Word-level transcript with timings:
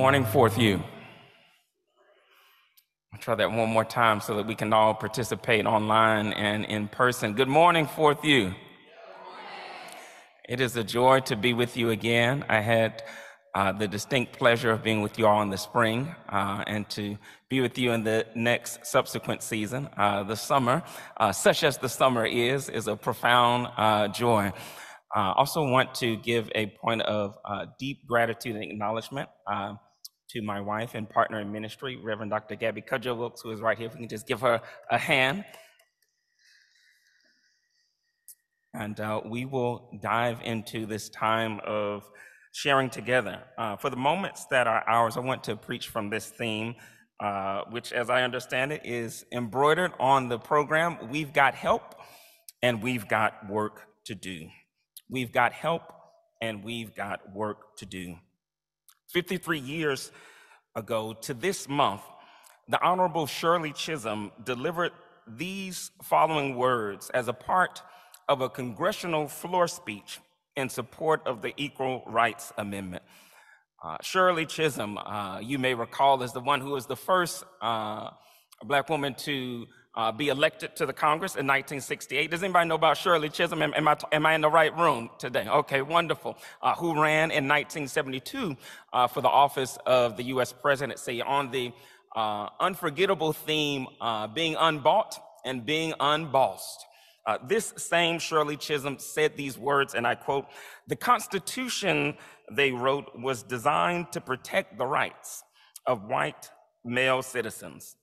morning, 0.00 0.24
Fourth 0.24 0.56
I'll 3.12 3.20
try 3.20 3.34
that 3.34 3.52
one 3.52 3.68
more 3.68 3.84
time 3.84 4.22
so 4.22 4.34
that 4.36 4.46
we 4.46 4.54
can 4.54 4.72
all 4.72 4.94
participate 4.94 5.66
online 5.66 6.32
and 6.32 6.64
in 6.64 6.88
person. 6.88 7.34
Good 7.34 7.48
morning, 7.48 7.86
Fourth 7.86 8.24
U. 8.24 8.54
It 10.48 10.58
is 10.62 10.74
a 10.78 10.82
joy 10.82 11.20
to 11.20 11.36
be 11.36 11.52
with 11.52 11.76
you 11.76 11.90
again. 11.90 12.46
I 12.48 12.60
had 12.60 13.02
uh, 13.54 13.72
the 13.72 13.86
distinct 13.86 14.38
pleasure 14.38 14.70
of 14.70 14.82
being 14.82 15.02
with 15.02 15.18
you 15.18 15.26
all 15.26 15.42
in 15.42 15.50
the 15.50 15.58
spring 15.58 16.14
uh, 16.30 16.64
and 16.66 16.88
to 16.88 17.18
be 17.50 17.60
with 17.60 17.76
you 17.76 17.92
in 17.92 18.02
the 18.02 18.24
next 18.34 18.86
subsequent 18.86 19.42
season. 19.42 19.86
Uh, 19.98 20.22
the 20.22 20.34
summer, 20.34 20.82
uh, 21.18 21.30
such 21.30 21.62
as 21.62 21.76
the 21.76 21.90
summer 21.90 22.24
is, 22.24 22.70
is 22.70 22.88
a 22.88 22.96
profound 22.96 23.68
uh, 23.76 24.08
joy. 24.08 24.50
I 25.14 25.28
uh, 25.28 25.32
also 25.34 25.62
want 25.62 25.94
to 25.96 26.16
give 26.16 26.50
a 26.54 26.68
point 26.82 27.02
of 27.02 27.36
deep 27.78 28.06
gratitude 28.06 28.56
and 28.56 28.64
acknowledgement 28.64 29.28
to 30.32 30.42
my 30.42 30.60
wife 30.60 30.94
and 30.94 31.08
partner 31.08 31.40
in 31.40 31.50
ministry, 31.50 31.96
Reverend 31.96 32.30
Dr. 32.30 32.54
Gabby 32.54 32.82
Cudjoe 32.82 33.16
Wilkes, 33.16 33.40
who 33.42 33.50
is 33.50 33.60
right 33.60 33.76
here. 33.76 33.88
If 33.88 33.94
we 33.94 34.00
can 34.00 34.08
just 34.08 34.26
give 34.26 34.40
her 34.42 34.60
a 34.90 34.98
hand. 34.98 35.44
And 38.72 38.98
uh, 39.00 39.22
we 39.24 39.44
will 39.44 39.90
dive 40.00 40.40
into 40.44 40.86
this 40.86 41.08
time 41.08 41.60
of 41.66 42.08
sharing 42.52 42.90
together. 42.90 43.40
Uh, 43.58 43.76
for 43.76 43.90
the 43.90 43.96
moments 43.96 44.46
that 44.46 44.68
are 44.68 44.88
ours, 44.88 45.16
I 45.16 45.20
want 45.20 45.42
to 45.44 45.56
preach 45.56 45.88
from 45.88 46.10
this 46.10 46.26
theme, 46.26 46.76
uh, 47.18 47.62
which, 47.70 47.92
as 47.92 48.08
I 48.08 48.22
understand 48.22 48.72
it, 48.72 48.82
is 48.84 49.24
embroidered 49.32 49.92
on 49.98 50.28
the 50.28 50.38
program. 50.38 51.10
We've 51.10 51.32
got 51.32 51.54
help 51.54 51.96
and 52.62 52.80
we've 52.80 53.08
got 53.08 53.50
work 53.50 53.86
to 54.04 54.14
do. 54.14 54.46
We've 55.08 55.32
got 55.32 55.52
help 55.52 55.82
and 56.40 56.62
we've 56.62 56.94
got 56.94 57.34
work 57.34 57.76
to 57.78 57.86
do. 57.86 58.14
53 59.12 59.58
years 59.58 60.12
ago 60.76 61.12
to 61.22 61.34
this 61.34 61.68
month, 61.68 62.02
the 62.68 62.80
Honorable 62.82 63.26
Shirley 63.26 63.72
Chisholm 63.72 64.30
delivered 64.44 64.92
these 65.26 65.90
following 66.02 66.56
words 66.56 67.10
as 67.10 67.28
a 67.28 67.32
part 67.32 67.82
of 68.28 68.40
a 68.40 68.48
congressional 68.48 69.26
floor 69.26 69.66
speech 69.66 70.20
in 70.56 70.68
support 70.68 71.22
of 71.26 71.42
the 71.42 71.52
Equal 71.56 72.04
Rights 72.06 72.52
Amendment. 72.56 73.02
Uh, 73.82 73.96
Shirley 74.02 74.46
Chisholm, 74.46 74.98
uh, 74.98 75.40
you 75.40 75.58
may 75.58 75.74
recall, 75.74 76.22
is 76.22 76.32
the 76.32 76.40
one 76.40 76.60
who 76.60 76.70
was 76.70 76.86
the 76.86 76.96
first 76.96 77.44
uh, 77.60 78.10
black 78.64 78.88
woman 78.88 79.14
to 79.14 79.66
uh, 79.94 80.12
be 80.12 80.28
elected 80.28 80.76
to 80.76 80.86
the 80.86 80.92
Congress 80.92 81.32
in 81.32 81.46
1968. 81.46 82.30
Does 82.30 82.42
anybody 82.42 82.68
know 82.68 82.76
about 82.76 82.96
Shirley 82.96 83.28
Chisholm? 83.28 83.62
Am, 83.62 83.74
am, 83.74 83.88
I, 83.88 83.96
am 84.12 84.26
I 84.26 84.34
in 84.34 84.40
the 84.40 84.50
right 84.50 84.76
room 84.76 85.10
today? 85.18 85.46
Okay, 85.48 85.82
wonderful. 85.82 86.36
Uh, 86.62 86.74
who 86.74 87.00
ran 87.00 87.30
in 87.30 87.48
1972 87.48 88.56
uh, 88.92 89.06
for 89.08 89.20
the 89.20 89.28
office 89.28 89.78
of 89.86 90.16
the 90.16 90.24
U.S. 90.24 90.52
presidency 90.52 91.20
on 91.22 91.50
the 91.50 91.72
uh, 92.14 92.48
unforgettable 92.60 93.32
theme, 93.32 93.86
uh, 94.00 94.26
being 94.28 94.56
unbought 94.56 95.18
and 95.44 95.64
being 95.64 95.94
unbossed. 95.98 96.84
Uh, 97.26 97.38
this 97.46 97.72
same 97.76 98.18
Shirley 98.18 98.56
Chisholm 98.56 98.98
said 98.98 99.36
these 99.36 99.58
words, 99.58 99.94
and 99.94 100.06
I 100.06 100.14
quote, 100.14 100.46
the 100.86 100.96
Constitution, 100.96 102.16
they 102.50 102.72
wrote, 102.72 103.10
was 103.16 103.42
designed 103.42 104.12
to 104.12 104.20
protect 104.20 104.78
the 104.78 104.86
rights 104.86 105.44
of 105.86 106.04
white 106.04 106.50
male 106.84 107.22
citizens 107.22 107.96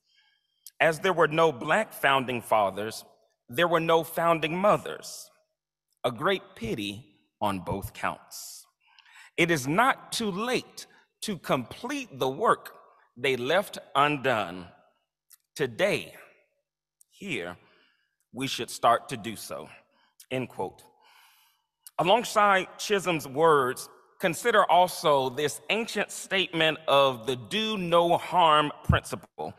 as 0.79 0.99
there 0.99 1.13
were 1.13 1.27
no 1.27 1.51
black 1.51 1.93
founding 1.93 2.41
fathers, 2.41 3.03
there 3.49 3.67
were 3.67 3.79
no 3.79 4.03
founding 4.03 4.57
mothers. 4.57 5.29
A 6.03 6.11
great 6.11 6.43
pity 6.55 7.05
on 7.41 7.59
both 7.59 7.93
counts. 7.93 8.65
It 9.35 9.51
is 9.51 9.67
not 9.67 10.11
too 10.11 10.31
late 10.31 10.85
to 11.21 11.37
complete 11.37 12.19
the 12.19 12.29
work 12.29 12.73
they 13.15 13.35
left 13.35 13.77
undone. 13.95 14.67
Today, 15.55 16.13
here, 17.09 17.57
we 18.31 18.47
should 18.47 18.69
start 18.69 19.09
to 19.09 19.17
do 19.17 19.35
so. 19.35 19.67
End 20.29 20.49
quote. 20.49 20.83
Alongside 21.99 22.67
Chisholm's 22.77 23.27
words, 23.27 23.89
consider 24.19 24.63
also 24.65 25.29
this 25.29 25.61
ancient 25.69 26.11
statement 26.11 26.77
of 26.87 27.25
the 27.25 27.35
do 27.35 27.77
no 27.77 28.17
harm 28.17 28.71
principle 28.83 29.53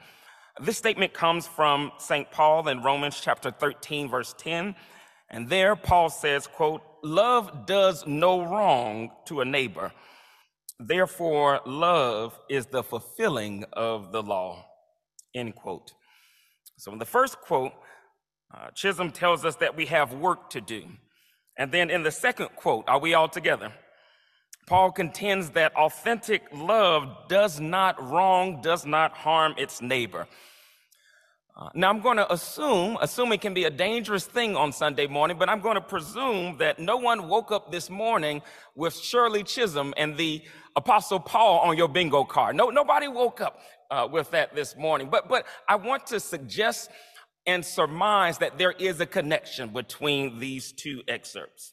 this 0.61 0.77
statement 0.77 1.13
comes 1.13 1.47
from 1.47 1.93
St. 1.99 2.31
Paul 2.31 2.69
in 2.69 2.83
Romans 2.83 3.21
chapter 3.21 3.51
13, 3.51 4.09
verse 4.09 4.35
10. 4.39 4.75
And 5.31 5.49
there 5.49 5.77
Paul 5.77 6.11
says, 6.11 6.47
quote, 6.47 6.83
love 7.03 7.67
does 7.67 8.07
no 8.07 8.43
wrong 8.43 9.11
to 9.27 9.41
a 9.41 9.45
neighbor. 9.45 9.93
Therefore, 10.81 11.61
love 11.67 12.39
is 12.49 12.67
the 12.67 12.83
fulfilling 12.83 13.65
of 13.73 14.13
the 14.13 14.23
law, 14.23 14.65
end 15.35 15.55
quote. 15.55 15.93
So 16.77 16.93
in 16.93 16.99
the 16.99 17.05
first 17.05 17.41
quote, 17.41 17.73
uh, 18.55 18.71
Chisholm 18.71 19.11
tells 19.11 19.45
us 19.45 19.57
that 19.57 19.77
we 19.77 19.87
have 19.87 20.15
work 20.15 20.51
to 20.51 20.61
do. 20.61 20.85
And 21.57 21.73
then 21.73 21.91
in 21.91 22.05
the 22.05 22.13
second 22.13 22.51
quote, 22.57 22.89
are 22.89 23.01
we 23.01 23.15
all 23.15 23.29
together? 23.29 23.73
Paul 24.69 24.93
contends 24.93 25.49
that 25.51 25.75
authentic 25.77 26.43
love 26.53 27.27
does 27.27 27.59
not 27.59 28.11
wrong, 28.11 28.61
does 28.61 28.85
not 28.85 29.13
harm 29.13 29.55
its 29.57 29.81
neighbor. 29.81 30.29
Uh, 31.57 31.71
now, 31.75 31.89
I'm 31.89 32.01
going 32.01 32.19
to 32.19 32.31
assume, 32.31 32.99
assuming 33.01 33.39
can 33.39 33.55
be 33.55 33.65
a 33.65 33.71
dangerous 33.71 34.27
thing 34.27 34.57
on 34.57 34.73
Sunday 34.73 35.07
morning, 35.07 35.39
but 35.39 35.49
I'm 35.49 35.61
going 35.61 35.77
to 35.77 35.81
presume 35.81 36.59
that 36.59 36.79
no 36.79 36.99
one 36.99 37.29
woke 37.29 37.51
up 37.51 37.73
this 37.73 37.89
morning 37.89 38.43
with 38.77 38.95
Shirley 38.95 39.43
Chisholm 39.43 39.95
and 39.97 40.19
the 40.19 40.43
Apostle 40.77 41.19
Paul 41.19 41.61
on 41.61 41.79
your 41.79 41.89
bingo 41.89 42.25
card. 42.25 42.55
No, 42.55 42.69
nobody 42.69 43.09
woke 43.09 43.41
up 43.41 43.61
uh, 43.91 44.07
with 44.13 44.31
that 44.33 44.55
this 44.55 44.77
morning. 44.77 45.09
But, 45.11 45.31
but 45.31 45.47
I 45.67 45.77
want 45.77 46.07
to 46.09 46.21
suggest 46.21 46.91
and 47.47 47.65
surmise 47.65 48.37
that 48.39 48.59
there 48.59 48.73
is 48.73 49.01
a 49.01 49.07
connection 49.07 49.71
between 49.71 50.39
these 50.39 50.73
two 50.73 51.03
excerpts. 51.09 51.73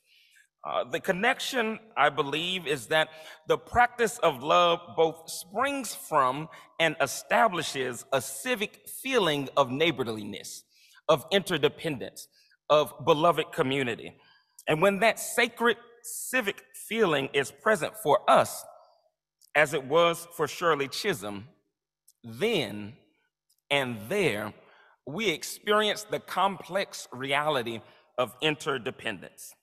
Uh, 0.65 0.83
the 0.83 0.99
connection, 0.99 1.79
I 1.95 2.09
believe, 2.09 2.65
is 2.65 2.87
that 2.87 3.09
the 3.47 3.57
practice 3.57 4.17
of 4.19 4.41
love 4.41 4.79
both 4.95 5.29
springs 5.29 5.93
from 5.93 6.49
and 6.79 6.95
establishes 6.99 8.03
a 8.11 8.19
civic 8.19 8.89
feeling 9.03 9.47
of 9.55 9.69
neighborliness, 9.69 10.63
of 11.07 11.23
interdependence, 11.31 12.27
of 12.69 12.93
beloved 13.05 13.51
community. 13.51 14.15
And 14.67 14.81
when 14.81 14.99
that 15.01 15.19
sacred 15.19 15.77
civic 16.01 16.63
feeling 16.89 17.29
is 17.33 17.51
present 17.51 17.93
for 18.01 18.19
us, 18.27 18.65
as 19.53 19.73
it 19.73 19.85
was 19.85 20.27
for 20.35 20.47
Shirley 20.47 20.87
Chisholm, 20.87 21.47
then 22.23 22.93
and 23.69 23.97
there 24.09 24.53
we 25.07 25.29
experience 25.29 26.03
the 26.03 26.19
complex 26.19 27.07
reality 27.11 27.81
of 28.17 28.33
interdependence. 28.41 29.53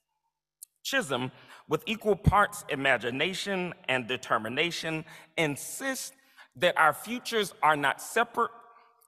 Chisholm, 0.83 1.31
with 1.67 1.81
equal 1.85 2.15
parts 2.15 2.65
imagination 2.69 3.73
and 3.87 4.07
determination, 4.07 5.05
insists 5.37 6.11
that 6.57 6.77
our 6.77 6.93
futures 6.93 7.53
are 7.63 7.75
not 7.75 8.01
separate, 8.01 8.51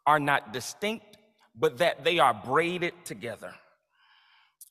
are 0.07 0.19
not 0.19 0.53
distinct, 0.53 1.17
but 1.55 1.77
that 1.77 2.03
they 2.03 2.17
are 2.19 2.33
braided 2.33 2.93
together. 3.03 3.53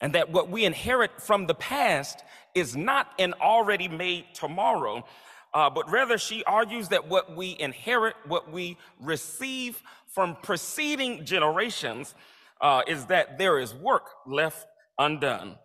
And 0.01 0.13
that 0.13 0.31
what 0.31 0.49
we 0.49 0.65
inherit 0.65 1.21
from 1.21 1.47
the 1.47 1.55
past 1.55 2.23
is 2.53 2.75
not 2.75 3.11
an 3.17 3.33
already 3.39 3.87
made 3.87 4.25
tomorrow, 4.33 5.05
uh, 5.53 5.69
but 5.69 5.89
rather 5.89 6.17
she 6.17 6.43
argues 6.43 6.89
that 6.89 7.07
what 7.07 7.35
we 7.35 7.55
inherit, 7.59 8.15
what 8.27 8.51
we 8.51 8.77
receive 8.99 9.81
from 10.07 10.35
preceding 10.43 11.23
generations, 11.23 12.13
uh, 12.59 12.81
is 12.87 13.05
that 13.05 13.37
there 13.37 13.57
is 13.57 13.73
work 13.73 14.09
left 14.25 14.67
undone 14.97 15.55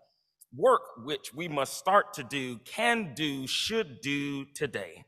work 0.57 0.83
which 1.05 1.33
we 1.35 1.49
must 1.49 1.75
start 1.75 2.15
to 2.15 2.23
do, 2.23 2.59
can 2.65 3.15
do, 3.15 3.47
should 3.47 4.01
do 4.01 4.45
today. 4.55 5.05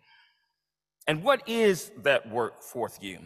And 1.06 1.22
what 1.22 1.48
is 1.48 1.90
that 2.02 2.30
work, 2.30 2.62
Fourth 2.62 3.02
U? 3.02 3.18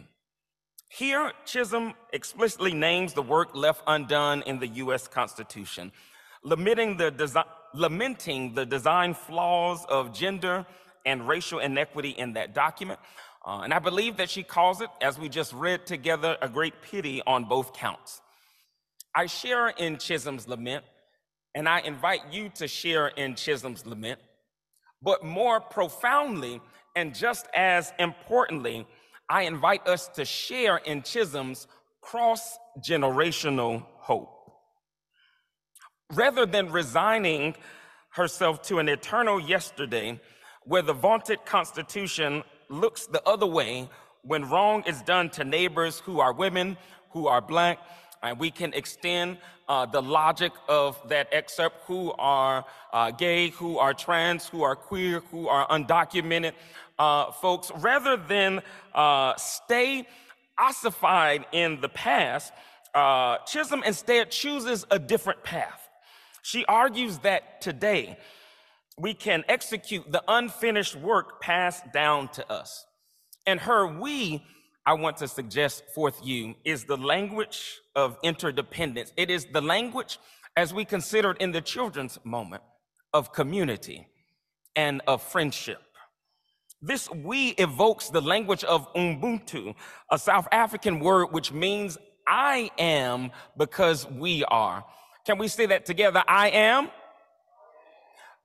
Here, 0.89 1.31
Chisholm 1.45 1.93
explicitly 2.13 2.73
names 2.73 3.13
the 3.13 3.21
work 3.21 3.53
left 3.53 3.83
undone 3.87 4.41
in 4.43 4.59
the 4.59 4.67
U.S. 4.67 5.07
Constitution, 5.07 5.91
lamenting 6.43 6.97
the, 6.97 7.11
desi- 7.11 7.45
lamenting 7.73 8.53
the 8.53 8.65
design 8.65 9.13
flaws 9.13 9.85
of 9.89 10.13
gender 10.13 10.65
and 11.05 11.27
racial 11.27 11.59
inequity 11.59 12.11
in 12.11 12.33
that 12.33 12.55
document. 12.55 12.99
Uh, 13.45 13.61
and 13.63 13.73
I 13.73 13.79
believe 13.79 14.17
that 14.17 14.29
she 14.29 14.43
calls 14.43 14.81
it, 14.81 14.89
as 15.01 15.19
we 15.19 15.29
just 15.29 15.53
read 15.53 15.85
together, 15.85 16.37
a 16.41 16.49
great 16.49 16.81
pity 16.81 17.21
on 17.27 17.45
both 17.45 17.73
counts. 17.73 18.21
I 19.13 19.25
share 19.25 19.69
in 19.69 19.97
Chisholm's 19.97 20.47
lament 20.47 20.83
and 21.55 21.67
I 21.67 21.79
invite 21.79 22.21
you 22.31 22.49
to 22.55 22.67
share 22.67 23.07
in 23.07 23.35
Chisholm's 23.35 23.85
lament. 23.85 24.19
But 25.01 25.23
more 25.23 25.59
profoundly, 25.59 26.61
and 26.95 27.13
just 27.13 27.47
as 27.55 27.93
importantly, 27.99 28.87
I 29.29 29.43
invite 29.43 29.87
us 29.87 30.07
to 30.09 30.25
share 30.25 30.77
in 30.77 31.03
Chisholm's 31.03 31.67
cross 32.01 32.57
generational 32.79 33.85
hope. 33.97 34.33
Rather 36.13 36.45
than 36.45 36.71
resigning 36.71 37.55
herself 38.11 38.61
to 38.63 38.79
an 38.79 38.87
eternal 38.87 39.39
yesterday 39.39 40.19
where 40.63 40.81
the 40.81 40.93
vaunted 40.93 41.45
Constitution 41.45 42.43
looks 42.69 43.05
the 43.07 43.21
other 43.27 43.45
way 43.45 43.89
when 44.23 44.49
wrong 44.49 44.83
is 44.85 45.01
done 45.03 45.29
to 45.29 45.43
neighbors 45.43 45.99
who 45.99 46.19
are 46.19 46.33
women, 46.33 46.77
who 47.11 47.27
are 47.27 47.41
black, 47.41 47.79
and 48.23 48.39
we 48.39 48.51
can 48.51 48.73
extend 48.73 49.37
uh, 49.67 49.85
the 49.85 50.01
logic 50.01 50.51
of 50.67 50.97
that 51.09 51.27
excerpt 51.31 51.83
who 51.85 52.13
are 52.17 52.65
uh, 52.93 53.11
gay, 53.11 53.49
who 53.49 53.77
are 53.77 53.93
trans, 53.93 54.47
who 54.47 54.63
are 54.63 54.75
queer, 54.75 55.21
who 55.31 55.47
are 55.47 55.67
undocumented 55.67 56.53
uh, 56.99 57.31
folks, 57.31 57.71
rather 57.77 58.17
than 58.17 58.61
uh, 58.95 59.35
stay 59.35 60.07
ossified 60.57 61.45
in 61.51 61.79
the 61.81 61.89
past, 61.89 62.51
uh, 62.95 63.37
Chisholm 63.39 63.83
instead 63.83 64.31
chooses 64.31 64.85
a 64.89 64.97
different 64.97 65.43
path. 65.43 65.87
She 66.41 66.65
argues 66.65 67.19
that 67.19 67.61
today 67.61 68.17
we 68.97 69.13
can 69.13 69.43
execute 69.47 70.11
the 70.11 70.23
unfinished 70.27 70.95
work 70.95 71.41
passed 71.41 71.91
down 71.93 72.29
to 72.29 72.51
us. 72.51 72.85
And 73.45 73.59
her 73.59 73.85
we 73.85 74.43
I 74.87 74.93
want 74.93 75.17
to 75.17 75.27
suggest 75.27 75.83
Fourth 75.93 76.25
U 76.25 76.55
is 76.63 76.85
the 76.85 76.95
language 76.95 77.81
of 77.93 78.17
interdependence. 78.23 79.11
It 79.17 79.29
is 79.29 79.45
the 79.51 79.59
language, 79.59 80.17
as 80.55 80.73
we 80.73 80.85
considered 80.85 81.35
in 81.41 81.51
the 81.51 81.59
children's 81.59 82.17
moment, 82.23 82.63
of 83.13 83.33
community 83.33 84.07
and 84.77 85.01
of 85.05 85.21
friendship. 85.21 85.81
This 86.81 87.09
we 87.11 87.49
evokes 87.57 88.07
the 88.07 88.21
language 88.21 88.63
of 88.63 88.87
Ubuntu, 88.93 89.75
a 90.09 90.17
South 90.17 90.47
African 90.53 91.01
word 91.01 91.33
which 91.33 91.51
means 91.51 91.97
I 92.25 92.71
am 92.77 93.31
because 93.57 94.09
we 94.09 94.45
are. 94.45 94.85
Can 95.25 95.37
we 95.37 95.49
say 95.49 95.65
that 95.65 95.85
together? 95.85 96.23
I 96.29 96.49
am 96.51 96.89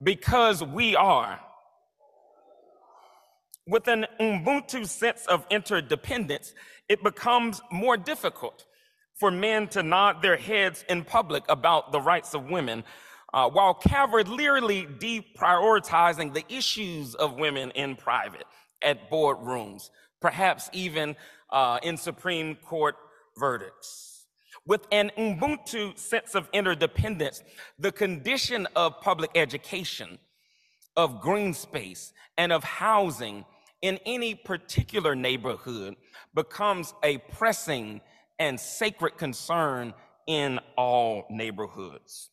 because 0.02 0.60
we 0.60 0.96
are. 0.96 1.38
With 3.72 3.88
an 3.88 4.04
Ubuntu 4.20 4.86
sense 4.86 5.24
of 5.24 5.46
interdependence, 5.48 6.52
it 6.90 7.02
becomes 7.02 7.62
more 7.70 7.96
difficult 7.96 8.66
for 9.14 9.30
men 9.30 9.66
to 9.68 9.82
nod 9.82 10.20
their 10.20 10.36
heads 10.36 10.84
in 10.90 11.04
public 11.04 11.42
about 11.48 11.90
the 11.90 11.98
rights 11.98 12.34
of 12.34 12.50
women, 12.50 12.84
uh, 13.32 13.48
while 13.48 13.72
cavalierly 13.72 14.86
deprioritizing 14.98 16.34
the 16.34 16.44
issues 16.54 17.14
of 17.14 17.38
women 17.38 17.70
in 17.70 17.96
private 17.96 18.44
at 18.82 19.10
boardrooms, 19.10 19.88
perhaps 20.20 20.68
even 20.74 21.16
uh, 21.48 21.78
in 21.82 21.96
Supreme 21.96 22.56
Court 22.56 22.96
verdicts. 23.38 24.26
With 24.66 24.86
an 24.92 25.12
Ubuntu 25.16 25.98
sense 25.98 26.34
of 26.34 26.46
interdependence, 26.52 27.42
the 27.78 27.90
condition 27.90 28.68
of 28.76 29.00
public 29.00 29.30
education, 29.34 30.18
of 30.94 31.22
green 31.22 31.54
space, 31.54 32.12
and 32.36 32.52
of 32.52 32.64
housing 32.64 33.46
in 33.82 33.98
any 34.06 34.34
particular 34.34 35.14
neighborhood 35.14 35.96
becomes 36.34 36.94
a 37.02 37.18
pressing 37.18 38.00
and 38.38 38.58
sacred 38.58 39.18
concern 39.18 39.92
in 40.26 40.60
all 40.76 41.26
neighborhoods. 41.28 42.30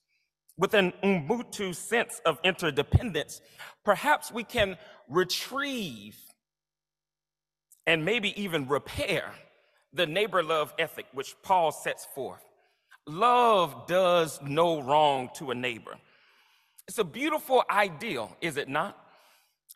With 0.57 0.74
an 0.74 0.94
Ubuntu 1.04 1.74
sense 1.75 2.22
of 2.25 2.38
interdependence, 2.44 3.42
perhaps 3.84 4.31
we 4.31 4.44
can 4.44 4.78
retrieve 5.07 6.18
and 7.88 8.06
maybe 8.06 8.40
even 8.40 8.68
repair 8.68 9.31
the 9.94 10.06
neighbor 10.06 10.44
love 10.44 10.74
ethic 10.78 11.07
which 11.13 11.36
Paul 11.42 11.72
sets 11.72 12.06
forth. 12.13 12.44
Love 13.07 13.88
does 13.88 14.40
no 14.44 14.81
wrong 14.81 15.30
to 15.36 15.50
a 15.50 15.56
neighbor. 15.56 15.96
It's 16.88 17.00
a 17.00 17.04
beautiful 17.04 17.63
ideal, 17.69 18.36
is 18.42 18.57
it 18.57 18.69
not? 18.69 19.09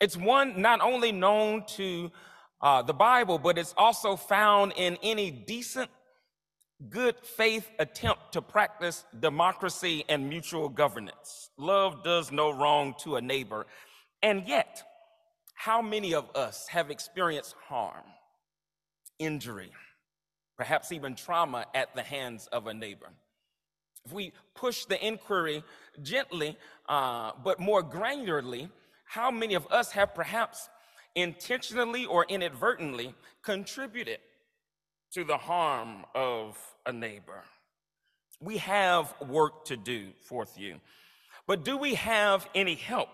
It's 0.04 0.18
one 0.18 0.60
not 0.60 0.82
only 0.82 1.12
known 1.12 1.64
to 1.78 2.12
uh, 2.60 2.82
the 2.82 2.92
Bible, 2.92 3.38
but 3.38 3.56
it's 3.56 3.72
also 3.74 4.16
found 4.16 4.74
in 4.76 4.98
any 5.02 5.30
decent, 5.30 5.88
good 6.90 7.16
faith 7.22 7.66
attempt 7.78 8.32
to 8.32 8.42
practice 8.42 9.06
democracy 9.18 10.04
and 10.10 10.28
mutual 10.28 10.68
governance. 10.68 11.48
Love 11.56 12.04
does 12.04 12.30
no 12.30 12.50
wrong 12.50 12.94
to 12.98 13.16
a 13.16 13.22
neighbor. 13.22 13.64
And 14.22 14.46
yet, 14.46 14.82
how 15.54 15.80
many 15.80 16.12
of 16.12 16.28
us 16.36 16.68
have 16.68 16.90
experienced 16.90 17.54
harm, 17.66 18.04
injury, 19.18 19.72
perhaps 20.58 20.92
even 20.92 21.14
trauma 21.14 21.64
at 21.74 21.94
the 21.94 22.02
hands 22.02 22.46
of 22.48 22.66
a 22.66 22.74
neighbor? 22.74 23.08
If 24.04 24.12
we 24.12 24.34
push 24.54 24.84
the 24.84 25.02
inquiry 25.02 25.64
gently, 26.02 26.58
uh, 26.90 27.30
but 27.42 27.58
more 27.58 27.82
granularly, 27.82 28.68
how 29.04 29.30
many 29.30 29.54
of 29.54 29.66
us 29.70 29.92
have 29.92 30.14
perhaps 30.14 30.68
intentionally 31.14 32.04
or 32.04 32.24
inadvertently 32.28 33.14
contributed 33.42 34.18
to 35.12 35.24
the 35.24 35.36
harm 35.36 36.04
of 36.14 36.58
a 36.86 36.92
neighbor? 36.92 37.44
We 38.40 38.58
have 38.58 39.14
work 39.20 39.64
to 39.66 39.76
do, 39.76 40.08
Fourth 40.22 40.58
U. 40.58 40.80
But 41.46 41.64
do 41.64 41.76
we 41.76 41.94
have 41.94 42.48
any 42.54 42.74
help? 42.74 43.10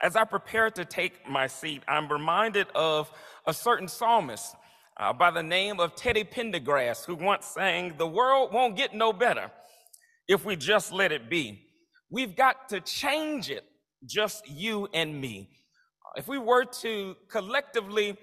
As 0.00 0.16
I 0.16 0.24
prepare 0.24 0.70
to 0.70 0.84
take 0.84 1.28
my 1.28 1.46
seat, 1.46 1.82
I'm 1.86 2.10
reminded 2.10 2.66
of 2.74 3.10
a 3.46 3.54
certain 3.54 3.88
psalmist 3.88 4.54
uh, 4.96 5.12
by 5.12 5.30
the 5.30 5.42
name 5.42 5.80
of 5.80 5.94
Teddy 5.94 6.24
Pendergrass, 6.24 7.04
who 7.04 7.14
once 7.14 7.46
sang, 7.46 7.94
The 7.96 8.06
world 8.06 8.52
won't 8.52 8.76
get 8.76 8.94
no 8.94 9.12
better 9.12 9.50
if 10.28 10.44
we 10.44 10.56
just 10.56 10.92
let 10.92 11.12
it 11.12 11.30
be. 11.30 11.66
We've 12.10 12.36
got 12.36 12.68
to 12.70 12.80
change 12.80 13.50
it 13.50 13.64
just 14.06 14.48
you 14.48 14.88
and 14.92 15.20
me. 15.20 15.48
If 16.16 16.28
we 16.28 16.38
were 16.38 16.64
to 16.64 17.16
collectively 17.28 18.16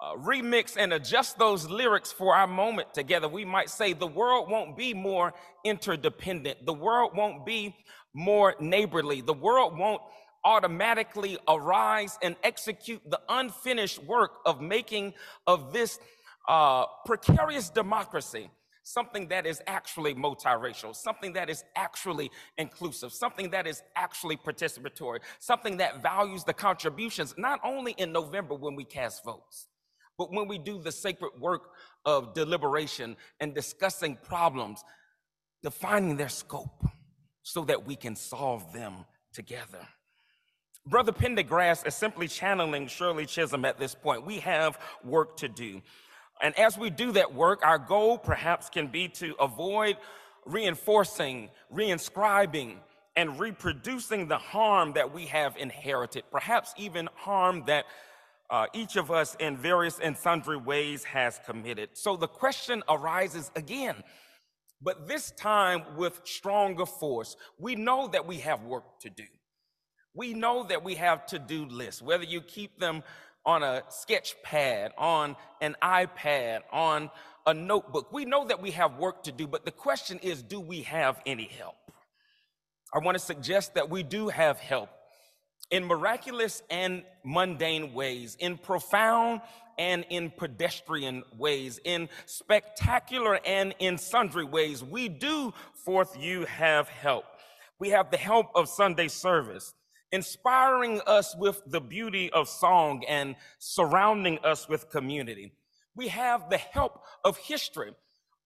uh, 0.00 0.14
remix 0.14 0.76
and 0.76 0.92
adjust 0.92 1.38
those 1.38 1.68
lyrics 1.68 2.12
for 2.12 2.34
our 2.34 2.46
moment 2.46 2.92
together, 2.92 3.28
we 3.28 3.44
might 3.44 3.70
say 3.70 3.92
the 3.92 4.06
world 4.06 4.50
won't 4.50 4.76
be 4.76 4.92
more 4.92 5.32
interdependent. 5.64 6.66
The 6.66 6.74
world 6.74 7.12
won't 7.16 7.46
be 7.46 7.74
more 8.14 8.54
neighborly. 8.60 9.20
The 9.20 9.34
world 9.34 9.78
won't 9.78 10.02
automatically 10.44 11.38
arise 11.48 12.18
and 12.22 12.36
execute 12.42 13.02
the 13.10 13.20
unfinished 13.28 14.02
work 14.04 14.32
of 14.46 14.60
making 14.60 15.14
of 15.46 15.72
this 15.72 15.98
uh, 16.48 16.86
precarious 17.04 17.68
democracy 17.68 18.48
something 18.86 19.26
that 19.26 19.46
is 19.46 19.60
actually 19.66 20.14
multiracial, 20.14 20.94
something 20.94 21.32
that 21.32 21.50
is 21.50 21.64
actually 21.74 22.30
inclusive, 22.56 23.12
something 23.12 23.50
that 23.50 23.66
is 23.66 23.82
actually 23.96 24.36
participatory, 24.36 25.18
something 25.40 25.76
that 25.76 26.00
values 26.00 26.44
the 26.44 26.54
contributions, 26.54 27.34
not 27.36 27.58
only 27.64 27.92
in 27.98 28.12
November 28.12 28.54
when 28.54 28.76
we 28.76 28.84
cast 28.84 29.24
votes, 29.24 29.66
but 30.16 30.32
when 30.32 30.46
we 30.46 30.56
do 30.56 30.80
the 30.80 30.92
sacred 30.92 31.32
work 31.40 31.70
of 32.04 32.32
deliberation 32.32 33.16
and 33.40 33.56
discussing 33.56 34.16
problems, 34.22 34.84
defining 35.64 36.16
their 36.16 36.28
scope 36.28 36.84
so 37.42 37.64
that 37.64 37.84
we 37.84 37.96
can 37.96 38.14
solve 38.14 38.72
them 38.72 39.04
together. 39.32 39.80
Brother 40.86 41.10
Pendergrass 41.10 41.84
is 41.84 41.96
simply 41.96 42.28
channeling 42.28 42.86
Shirley 42.86 43.26
Chisholm 43.26 43.64
at 43.64 43.80
this 43.80 43.96
point. 43.96 44.24
We 44.24 44.38
have 44.38 44.78
work 45.02 45.36
to 45.38 45.48
do. 45.48 45.82
And 46.42 46.58
as 46.58 46.76
we 46.76 46.90
do 46.90 47.12
that 47.12 47.34
work, 47.34 47.64
our 47.64 47.78
goal 47.78 48.18
perhaps 48.18 48.68
can 48.68 48.88
be 48.88 49.08
to 49.08 49.34
avoid 49.40 49.96
reinforcing, 50.44 51.50
reinscribing, 51.74 52.76
and 53.16 53.40
reproducing 53.40 54.28
the 54.28 54.38
harm 54.38 54.92
that 54.92 55.12
we 55.12 55.26
have 55.26 55.56
inherited, 55.56 56.24
perhaps 56.30 56.74
even 56.76 57.08
harm 57.14 57.64
that 57.66 57.86
uh, 58.50 58.66
each 58.74 58.96
of 58.96 59.10
us 59.10 59.34
in 59.40 59.56
various 59.56 59.98
and 59.98 60.16
sundry 60.16 60.56
ways 60.56 61.02
has 61.04 61.40
committed. 61.46 61.90
So 61.94 62.16
the 62.16 62.28
question 62.28 62.82
arises 62.88 63.50
again, 63.56 63.96
but 64.80 65.08
this 65.08 65.32
time 65.32 65.82
with 65.96 66.20
stronger 66.24 66.86
force. 66.86 67.36
We 67.58 67.74
know 67.74 68.08
that 68.08 68.26
we 68.26 68.38
have 68.38 68.62
work 68.62 69.00
to 69.00 69.10
do. 69.10 69.24
We 70.14 70.32
know 70.32 70.62
that 70.64 70.84
we 70.84 70.94
have 70.94 71.26
to 71.26 71.38
do 71.38 71.66
lists, 71.66 72.00
whether 72.02 72.24
you 72.24 72.40
keep 72.40 72.78
them 72.78 73.02
on 73.46 73.62
a 73.62 73.82
sketch 73.88 74.34
pad, 74.42 74.92
on 74.98 75.36
an 75.60 75.76
iPad, 75.80 76.60
on 76.72 77.10
a 77.46 77.54
notebook. 77.54 78.12
We 78.12 78.24
know 78.24 78.44
that 78.46 78.60
we 78.60 78.72
have 78.72 78.98
work 78.98 79.22
to 79.22 79.32
do, 79.32 79.46
but 79.46 79.64
the 79.64 79.70
question 79.70 80.18
is 80.18 80.42
do 80.42 80.60
we 80.60 80.82
have 80.82 81.20
any 81.24 81.44
help? 81.44 81.76
I 82.92 82.98
want 82.98 83.16
to 83.16 83.24
suggest 83.24 83.74
that 83.74 83.88
we 83.88 84.02
do 84.02 84.28
have 84.28 84.58
help 84.58 84.90
in 85.70 85.84
miraculous 85.84 86.62
and 86.70 87.02
mundane 87.24 87.92
ways, 87.94 88.36
in 88.38 88.58
profound 88.58 89.40
and 89.78 90.06
in 90.10 90.30
pedestrian 90.30 91.22
ways, 91.36 91.80
in 91.84 92.08
spectacular 92.24 93.38
and 93.44 93.74
in 93.78 93.98
sundry 93.98 94.44
ways. 94.44 94.82
We 94.82 95.08
do, 95.08 95.52
Fourth 95.84 96.16
U 96.20 96.44
have 96.46 96.88
help. 96.88 97.24
We 97.78 97.90
have 97.90 98.10
the 98.10 98.16
help 98.16 98.46
of 98.54 98.68
Sunday 98.68 99.08
service 99.08 99.74
inspiring 100.12 101.00
us 101.06 101.34
with 101.36 101.62
the 101.66 101.80
beauty 101.80 102.30
of 102.32 102.48
song 102.48 103.04
and 103.08 103.36
surrounding 103.58 104.38
us 104.44 104.68
with 104.68 104.90
community. 104.90 105.52
We 105.94 106.08
have 106.08 106.50
the 106.50 106.58
help 106.58 107.00
of 107.24 107.36
history, 107.38 107.92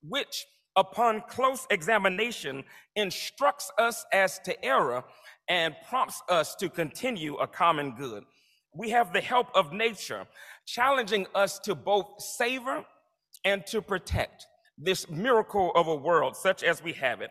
which, 0.02 0.46
upon 0.76 1.22
close 1.28 1.66
examination, 1.70 2.64
instructs 2.96 3.70
us 3.78 4.04
as 4.12 4.38
to 4.40 4.64
error 4.64 5.04
and 5.48 5.74
prompts 5.88 6.22
us 6.28 6.54
to 6.56 6.68
continue 6.68 7.34
a 7.36 7.46
common 7.46 7.96
good. 7.96 8.24
We 8.72 8.90
have 8.90 9.12
the 9.12 9.20
help 9.20 9.48
of 9.54 9.72
nature, 9.72 10.26
challenging 10.64 11.26
us 11.34 11.58
to 11.60 11.74
both 11.74 12.20
savor 12.20 12.84
and 13.44 13.66
to 13.66 13.82
protect 13.82 14.46
this 14.78 15.10
miracle 15.10 15.72
of 15.74 15.88
a 15.88 15.94
world 15.94 16.36
such 16.36 16.62
as 16.62 16.82
we 16.82 16.92
have 16.94 17.20
it. 17.20 17.30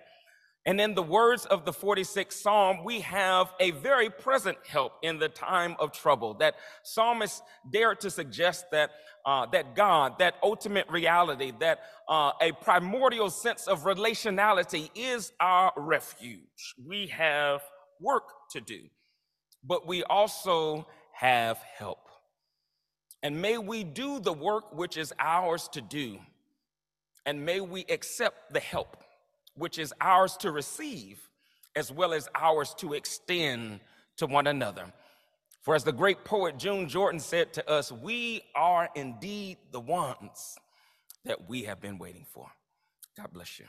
And 0.65 0.81
in 0.81 0.93
the 0.93 1.03
words 1.03 1.45
of 1.45 1.65
the 1.65 1.71
46th 1.71 2.33
Psalm, 2.33 2.83
we 2.83 2.99
have 2.99 3.53
a 3.59 3.71
very 3.71 4.09
present 4.09 4.57
help 4.67 4.93
in 5.01 5.17
the 5.17 5.29
time 5.29 5.75
of 5.79 5.93
trouble. 5.93 6.33
That 6.35 6.55
psalmist 6.83 7.41
dared 7.71 8.01
to 8.01 8.11
suggest 8.11 8.65
that, 8.71 8.91
uh, 9.25 9.45
that 9.47 9.73
God, 9.73 10.19
that 10.19 10.35
ultimate 10.43 10.89
reality, 10.89 11.53
that 11.59 11.79
uh, 12.09 12.33
a 12.41 12.51
primordial 12.51 13.29
sense 13.29 13.67
of 13.67 13.83
relationality 13.83 14.89
is 14.95 15.31
our 15.39 15.71
refuge. 15.77 16.75
We 16.85 17.07
have 17.07 17.61
work 18.01 18.29
to 18.51 18.59
do, 18.59 18.81
but 19.63 19.87
we 19.87 20.03
also 20.03 20.87
have 21.13 21.57
help. 21.77 22.09
And 23.23 23.41
may 23.41 23.57
we 23.57 23.85
do 23.85 24.19
the 24.19 24.33
work 24.33 24.75
which 24.75 24.97
is 24.97 25.13
ours 25.19 25.69
to 25.71 25.81
do, 25.81 26.19
and 27.25 27.45
may 27.45 27.61
we 27.61 27.85
accept 27.89 28.53
the 28.53 28.59
help 28.59 28.97
which 29.59 29.77
is 29.77 29.93
ours 30.01 30.35
to 30.37 30.51
receive 30.51 31.29
as 31.75 31.91
well 31.91 32.13
as 32.13 32.27
ours 32.33 32.73
to 32.79 32.93
extend 32.93 33.79
to 34.17 34.25
one 34.25 34.47
another. 34.47 34.91
For 35.61 35.75
as 35.75 35.83
the 35.83 35.91
great 35.91 36.23
poet 36.25 36.57
June 36.57 36.89
Jordan 36.89 37.19
said 37.19 37.53
to 37.53 37.69
us, 37.69 37.91
we 37.91 38.41
are 38.55 38.89
indeed 38.95 39.57
the 39.71 39.79
ones 39.79 40.57
that 41.25 41.47
we 41.47 41.63
have 41.63 41.79
been 41.79 41.97
waiting 41.97 42.25
for. 42.33 42.47
God 43.17 43.31
bless 43.31 43.59
you. 43.59 43.65